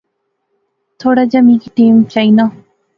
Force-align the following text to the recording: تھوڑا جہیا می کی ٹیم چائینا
تھوڑا 0.99 1.23
جہیا 1.31 1.41
می 1.45 1.55
کی 1.61 1.69
ٹیم 1.75 1.95
چائینا 2.13 2.45